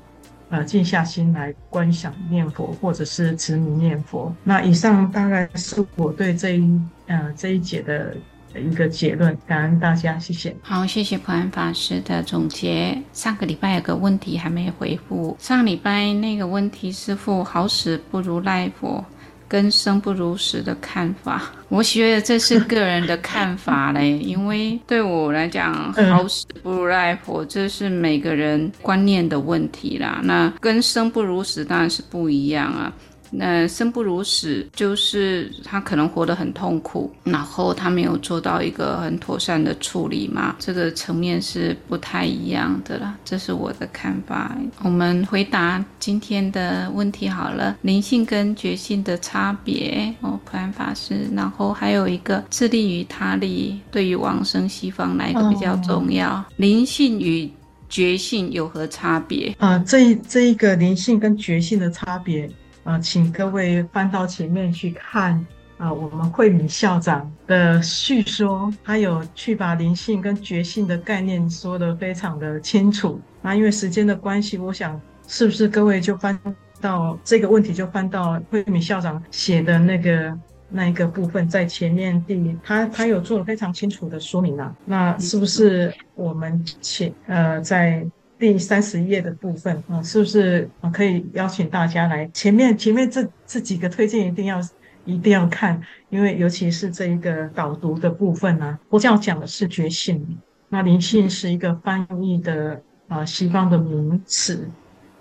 [0.49, 4.33] 呃，静下心来观想念佛，或者是持名念佛。
[4.45, 8.17] 那以上大概是我对这一呃这一节的
[8.55, 9.37] 一个结论。
[9.47, 10.55] 感恩大家，谢谢。
[10.63, 12.97] 好，谢谢普安法师的总结。
[13.13, 19.05] 上个礼拜有个问题还没回复，上礼拜那个问题，师父好死不如赖佛。
[19.49, 24.19] 跟生不如死的看法， 我觉得这是个人的看法嘞。
[24.23, 30.21] 因为对我来讲，好死不如赖活，这是每个人观念的问题啦。
[30.25, 32.93] 那跟生不如死当然是不一样啊。
[33.37, 43.17] 那生不如死，就是他可能活得很痛苦，然后他没有做到一个很妥善的处理嘛，这个层面是不太一样的啦。
[43.25, 44.57] 这是我的看法。
[44.83, 56.31] 我们回答今天的问题好了，灵性跟觉性的差别哦，普安法师，然后还有一个自利与他利，对于往生西方哪一个比较重要？
[56.31, 57.51] 哦、灵性与
[57.89, 59.55] 觉性有何差别？
[59.59, 62.49] 啊，这这一个灵性跟觉性的差别。
[62.87, 65.45] 啊，请各位翻到前面去看
[65.77, 73.21] 啊，我们慧敏校长的叙说，他有去把灵性跟觉性的概念说得非常的清楚。
[73.43, 76.39] 那因为时间的关系，我想是不是各位就翻
[76.81, 80.39] 到这个问题，就翻到慧敏校长写的那个
[80.71, 84.73] 那一个部分，在前面第他他有做了非常清楚的说明啊。
[84.85, 88.07] 那是不是我们请呃在。
[88.39, 94.61] 第三十页的部分，啊，是不是可以邀请大家来前面前面这这几个推荐一定要
[95.07, 104.69] 一定要看，因为尤其是这一个导读的部分呢，佛教讲的是觉性，那灵性是一个翻译的啊西方的名词，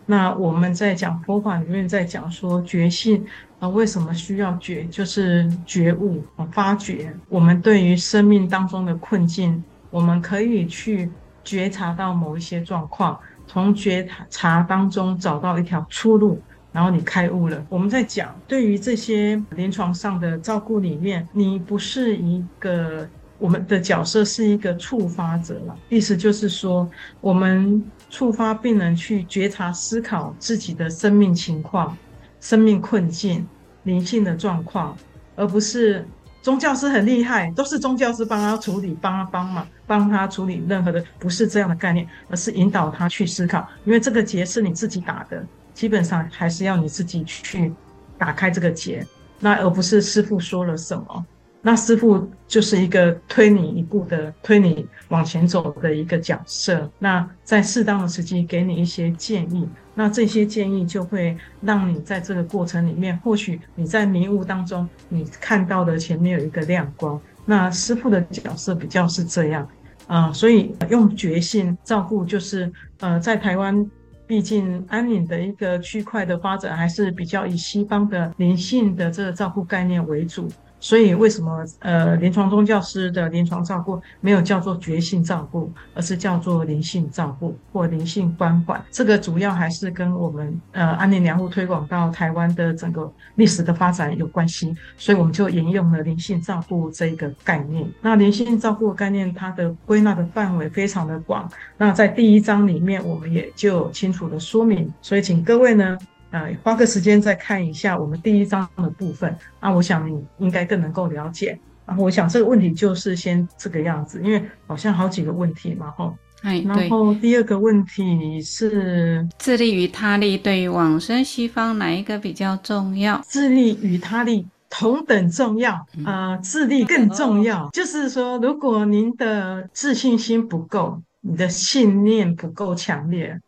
[0.06, 3.26] 那我们在讲佛法里面在讲说觉性
[3.60, 11.10] 啊，为什么需要觉，就是觉悟啊，发觉我们对于生命当中的困境，我们可以去。
[11.46, 16.42] 觉察到某一些状况，从觉察当中找到一条出路，
[16.74, 17.64] 然后你开悟了。
[17.70, 25.78] 我们在讲，对于这些临床上的照顾里面，你不是一个，我们的角色是一个触发者了。
[25.88, 26.90] 意思就是说，
[27.22, 31.96] 我们触发病人去觉察、思考自己的生命情况、
[32.42, 33.48] 生命困境、
[33.84, 34.98] 灵性的状况，
[35.36, 36.06] 而不是。
[36.46, 43.68] 宗教师很厉害，都是宗教师帮他处理、帮他帮忙、帮他处理任何的，不是这样的概念，而是引导他去思考。
[43.84, 45.44] 因为这个结是你自己打的，
[45.74, 47.74] 基本上还是要你自己去
[48.16, 49.04] 打开这个结，
[49.40, 51.26] 那而不是师傅说了什么，
[51.66, 56.88] 那师傅就是一个推你一步的、推你往前走的一个角色。
[57.00, 67.20] 那在适当的时机给你一些建议，那这些建议就会让你在这个过程里面，或许你在迷雾当中，你看到的前面有一个亮光。
[67.46, 69.68] 那师傅的角色比较是这样
[70.06, 73.90] 啊、所以用觉性照顾，就是呃，在台湾。
[74.28, 80.48] 毕竟安宁的一个区块的发展还是比较以西方的灵性的这个照顾概念为主。
[80.86, 88.80] 所以为什么呃临床宗教师的临床照顾没有叫做觉性照顾，而是叫做灵性照顾或灵性关怀？
[88.92, 94.76] 这个主要还是跟我们呃安宁疗护推广到台湾的整个历史的发展有关系。
[94.96, 97.84] 所以我们就沿用了灵性照顾这一个概念。
[98.00, 101.50] 那灵性照顾的概念，它的归纳的范围非常的广。
[101.80, 104.94] 那在第一章里面，我们也就清楚的说明。
[105.02, 105.98] 所以请各位呢。
[106.36, 111.58] 呃，花个时间再看一下我们第一章的部分啊，我想你应该更能够了解。
[111.86, 116.14] 然后我想这个问题就是先这个样子，因为好像好几个问题嘛，吼。
[116.42, 123.22] 哎，然后第二个问题是自利与他利对于往生西方哪一个比较重要？
[123.24, 125.72] 自利与他利同等重要
[126.04, 127.70] 啊，呃，自利更重要。
[127.72, 133.40] 就是说，如果您的自信心不够，你的信念不够强烈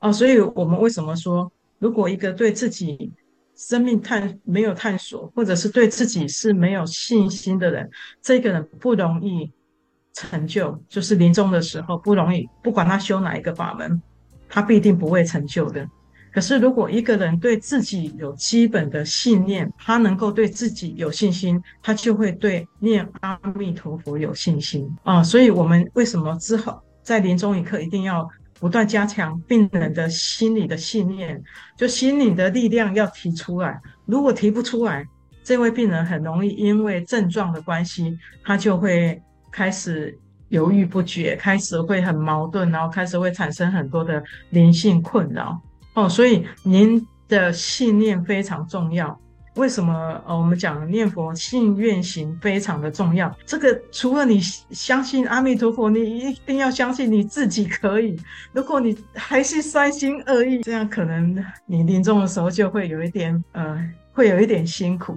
[0.00, 1.50] 哦，所以我们为什么说？
[1.84, 3.12] 如果一个对自己
[3.54, 7.90] 生命探没有探索，或者是对自己是没有信心的人，
[8.22, 9.52] 这个人不容易
[10.14, 12.48] 成就，就是临终的时候不容易。
[12.62, 14.00] 不管他修哪一个法门，
[14.48, 15.86] 他必定不会成就的。
[16.32, 25.22] 可是，如果一个人对自己有基本的信念，他能够对自己有信心，他就会对念阿弥陀佛有信心啊。
[25.22, 28.26] 所以，我们为什么之后在临终一刻一定要？
[28.64, 31.38] 不断加强病人的心理的信念，
[31.76, 33.78] 就心理的力量要提出来。
[34.06, 35.06] 如果提不出来，
[35.42, 39.20] 这位病人很容易因为症状的关系，他就会
[39.52, 45.60] 开始犹豫不决，开始会很矛盾，然后开始会产生很多的灵性困扰。
[45.92, 49.20] 哦，所以您的信念非常重要。
[49.54, 53.32] 为什么呃，我们讲念佛信愿行非常的重要。
[53.46, 58.18] 这个除了你相信阿弥陀佛，你一定要相信你自己可以。
[58.52, 65.16] 如果你还是三心二意，这样可能你临终的时候就会有一点呃，会有一点辛苦。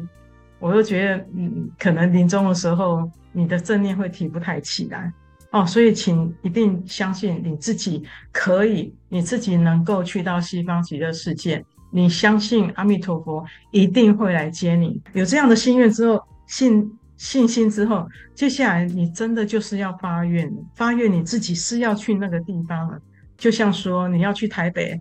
[0.59, 5.11] 我就觉得，嗯，可能临终的时候你的正念会提不太起来
[5.51, 5.65] 哦。
[5.65, 11.63] 所以，请一定相信你自己可以，你自己能够去到西方极乐世界。
[11.91, 22.99] 你相信阿弥陀佛一定会来接你，有这样的心愿之后，信信心之后，接下来你真的就是要发愿，发愿你自己是要去那个地方了。
[23.38, 24.99] 就像说你要去台北，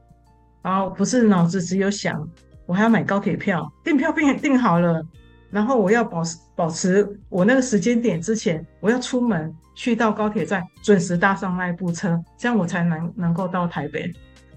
[0.63, 2.27] 然后不是脑子只有想，
[2.67, 5.03] 我还要买高铁票，订票订订好了，
[5.51, 14.13] 然后我要保持保持我那个时间点之前，我要出门去到高铁站准时搭上那一部车，这样我才能能够到台北。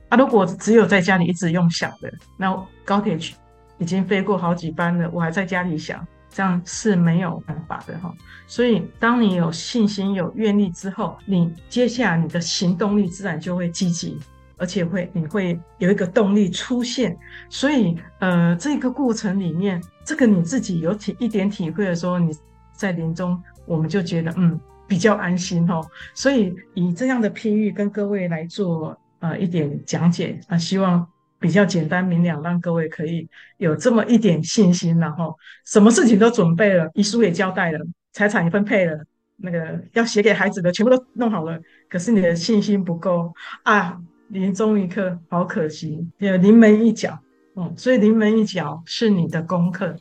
[0.09, 2.51] 啊，如果只有在家里一直用想的，那
[2.83, 3.35] 高铁去
[3.77, 8.11] 已经飞过好几班了，我还在家里想，这样是没有办法的哈。
[8.47, 14.17] 所以，当你有信心、有愿力之后，你接下来你的行动力自然就会积极，
[14.57, 17.15] 而且会你会有一个动力出现。
[17.47, 22.35] 所以，呃，这个过程里面，这个你自己有体一点体会的时候，你
[22.73, 25.79] 在临终，我们就觉得嗯比较安心哈。
[26.15, 28.99] 所以，以这样的譬喻跟各位来做。
[29.19, 31.05] 呃，一点讲解啊，希望
[31.39, 37.79] 比较简单明了，让各位可以有这么一点信心，然后什么事情都准备了，遗书也交代了，
[38.13, 38.97] 财产也分配了，
[39.37, 41.59] 那个要写给孩子的全部都弄好了，
[41.89, 43.97] 可是你的信心不够啊，
[44.29, 47.19] 临终一刻好可惜，有临门一脚，
[47.55, 49.93] 嗯，所以临门一脚是你的功课，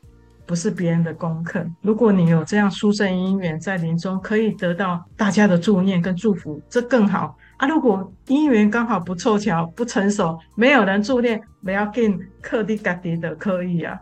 [0.47, 1.65] 不是别人的功课。
[1.83, 7.37] 如果你有这样殊胜因缘，在临终可以得到大家的助念跟祝福，这更好。
[7.59, 13.99] 啊，如果因缘刚好不凑巧、不成熟，没有人助念，不要紧，克的嘎的的可以啊。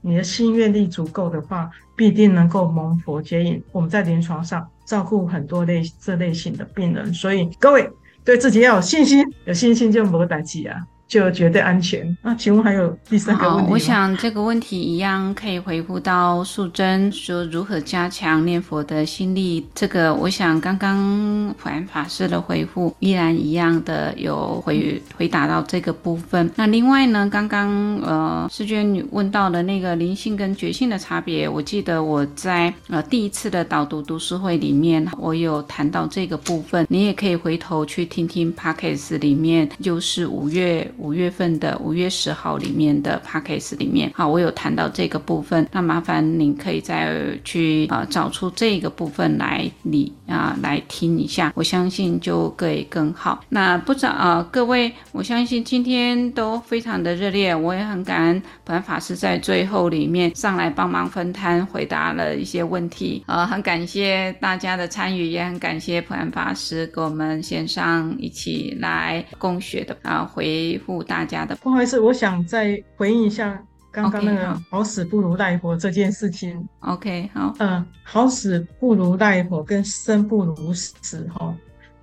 [0.00, 3.60] 你的心愿力足够的话，必定能够蒙佛接引。
[3.72, 7.90] 我们在临床上照顾很多类这类型的病人，所以各位
[8.24, 10.80] 对自己要有信心，有信心就没代志啊。
[11.08, 12.16] 就绝对安全。
[12.22, 13.70] 那请问还有第三个问题？
[13.70, 19.64] 我想这个问题一样可以回复到素贞说如何加强念佛的心力。
[19.74, 26.50] 这个我想刚刚普安法师的回复依然一样的有回回答到这个部分。
[26.56, 36.84] 那另外呢，刚刚呃世娟女问到的那个灵性跟觉性的差别，我记得我在呃第一次的导读读书会里面，我有谈到这个部分。
[36.88, 40.90] 你也可以回头去听听 Podcast 里面，就是五月。
[40.98, 53.44] 五月份的五月十号里面的 Podcast 里面，好，我有谈到这个部分，那麻烦您可以再去啊、呃、找出这个部分来理啊来听一下，我相信就会更好。
[53.48, 71.56] 那不知道啊、呃、各位，我相信今天都非常的热烈，我也很感恩普安法师在最后里面上来帮忙分摊回答了一些问题，呃，很感谢大家的参与，也很感谢普安法师跟我们线上一起来共学的啊，回复大家的。
[71.56, 73.60] 不好意思，我想再回应一下
[73.90, 76.66] 刚刚那个“好死不如赖活”这件事情。
[76.80, 81.54] OK，好，嗯，“好死不如赖活”跟“生不如死”哈，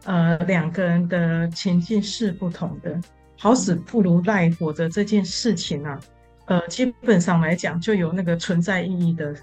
[0.04, 3.00] 呃，两个人的情境是不同的。
[3.40, 6.00] “好死不如赖活”的这件事情啊，
[6.46, 9.34] 呃，基本上来讲就有那个存在意义的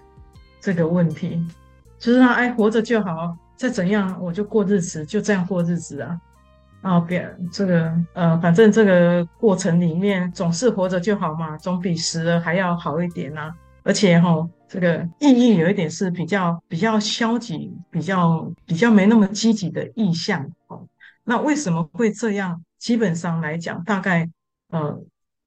[0.60, 1.42] 这个问题，
[1.98, 6.20] 就是他哎活着就好，再怎样我就过日子，就这样过日子啊。
[6.82, 13.52] 啊，别这个呃，反正这个过程里面总是活着就好嘛，总比死了还要好一点呐。
[13.82, 20.42] 而且哈，这个意义有一点是比较比较消极，比较比较没那么积极的意向。
[20.68, 20.86] 哦，
[21.24, 22.62] 那为什么会这样？
[22.78, 24.26] 基本上来讲，大概
[24.70, 24.98] 呃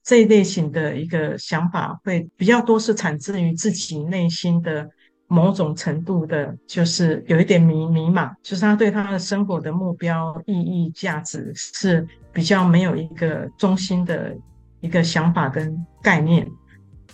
[0.03, 4.87] 这一类型的一个想法会比较多是产自于自己内心的。
[5.33, 14.31] 某种程度的，就是有一点迷迷茫，就是他对他的生活的目标、意义、价值是比较没有一个中心的
[14.79, 16.47] 一个想法跟概念，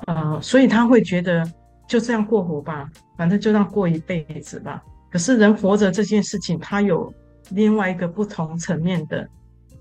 [0.08, 1.50] 呃，所以他会觉得
[1.88, 4.84] 就这样过活吧，反正就这样过一辈子吧。
[5.10, 7.14] 可是人活着这件事情，他有
[7.52, 9.26] 另外一个不同层面的，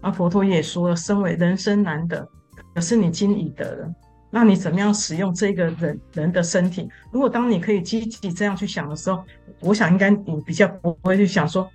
[0.00, 2.24] 而佛陀也说了，身为人生难得，
[2.72, 3.92] 可是你今已得了。
[4.30, 6.88] 那你怎么样使用这个人人的身体？
[7.10, 9.24] 如果当你可以积极这样去想的时候，
[9.60, 11.68] 我想应该你比较不会去想说，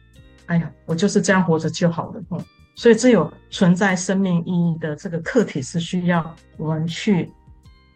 [0.46, 2.22] 哎呀，我就是这样活着就好了。
[2.30, 2.46] 嗯，
[2.76, 7.32] 所以这有存在生命意义的这个课题是需要我们去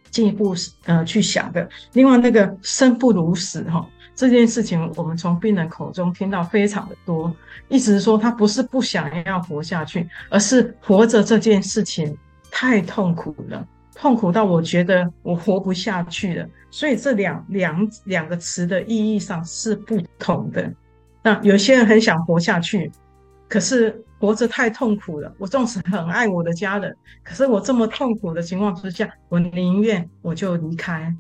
[0.10, 0.56] 进一步
[0.86, 1.70] 呃去想的。
[1.94, 7.32] 另外，那个生不如死哈这件事情，我们从病人口中听到非常的多，
[7.68, 12.18] 意思是说他不是不想要活下去，而是活着这件事情
[12.50, 13.68] 太痛苦了。
[14.00, 20.72] 痛苦到我觉得我活不下去了，所以这两两两个词的意义上是不同的。
[21.24, 22.92] 那有些人很想活下去，
[23.50, 25.34] 可是活着太痛苦了。
[25.40, 31.12] 我纵使很爱我的家人，可是我这么痛苦的情况之下，我宁愿我就离开。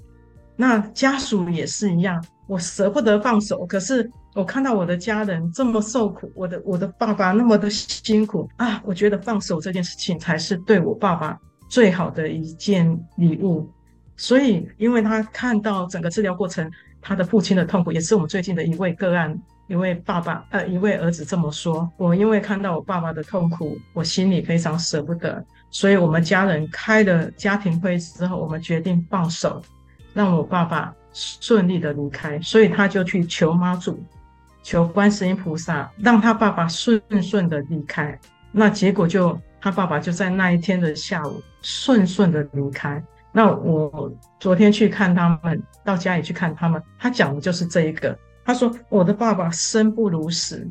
[0.56, 11.40] 那家属也是一样，我舍不得放手，可是我看到我的家人这么受苦，我的我的爸爸那么的辛苦啊，我觉得放手这件事情才是对我爸爸。
[11.70, 13.70] 最好的一件礼物，
[14.16, 19.38] 所以因为他看到整个治疗过程，他的父亲的痛苦，也是我们最近的一位个案，
[19.68, 21.90] 一位爸爸，呃，一位儿子这么说。
[21.98, 29.62] 我因为看到我爸爸的痛苦，我心里非常舍不得，所以我们家人开了家庭会之后，我们决定放手，
[30.14, 32.40] 让我爸爸顺利的离开。
[32.40, 34.02] 所以他就去求妈祖，
[34.64, 38.18] 求观世音菩萨，让他爸爸顺顺的离开。
[38.54, 39.38] 那结果就。
[39.60, 43.04] 他爸爸就在那一天的下午顺顺的离开。
[43.32, 48.18] 那我昨天去看他们，到家里去看他们，他讲的就是这一个。
[48.46, 50.68] 他说：“我的爸爸生不如死。”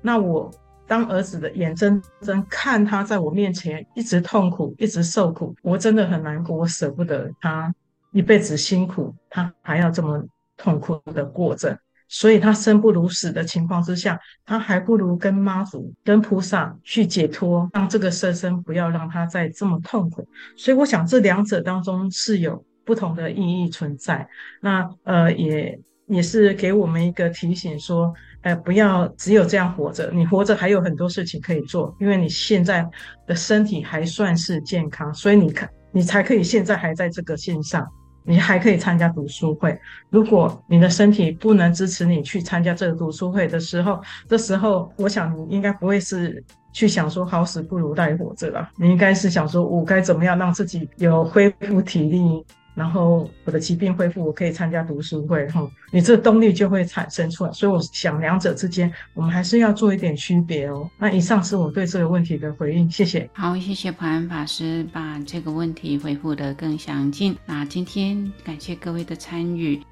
[0.00, 0.50] 那我
[0.86, 7.74] 当儿子的眼睁睁看他在我面前一直痛苦，一直受苦，我真的很难过，我舍不得他
[8.12, 10.24] 一辈子辛苦，他还要这么
[10.56, 11.76] 痛苦的过着。
[12.08, 20.26] 所以他生不如死的情况之下，他还不如跟妈祖、跟菩萨去解脱，让这个生生不要让他再这么痛苦。
[20.56, 24.28] 所以我想这两者当中是有不同的意义存在。
[24.60, 32.88] 那呃，也也是给我们一个提醒，说，呃，不要只有这样活着，你活着还有很多事情可以做，因为你现在
[33.26, 37.84] 的身体还算是健康，所以你看，你才可以现在还在这个线上。
[38.26, 39.78] 你还可以参加读书会。
[40.10, 48.68] 如果你的身体不能支持你去参加这个读书会的时候，这时候我想你应该不会是去想说好死不如赖活着了？
[48.76, 52.44] 你应该是想说我该怎么样让自己有恢复体力。
[52.76, 57.50] 然后我的疾病恢复，我可以参加读书会，哈，你这动力就会产生出来。
[57.52, 60.88] 所以我想两者之间，我们还是要做一点区别哦。
[60.98, 63.30] 那以上是我对这个问题的回应，谢谢。
[63.32, 67.34] 好，谢谢普安法师把这个问题回复得更详尽。
[67.46, 69.82] 那今天感谢各位的参与，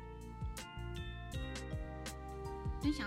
[2.83, 3.07] 分享